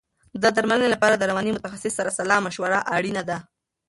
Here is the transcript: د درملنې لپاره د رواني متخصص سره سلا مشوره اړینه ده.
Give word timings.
د 0.41 0.43
درملنې 0.55 0.87
لپاره 0.93 1.15
د 1.17 1.23
رواني 1.31 1.51
متخصص 1.55 1.93
سره 1.99 2.11
سلا 2.17 2.37
مشوره 2.45 2.79
اړینه 2.95 3.21
ده. 3.29 3.37